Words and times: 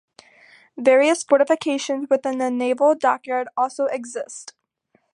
Various 0.79 1.21
fortifications 1.21 2.07
within 2.09 2.39
the 2.39 2.49
naval 2.49 2.95
dockyard 2.95 3.49
also 3.55 3.85
exist. 3.85 4.55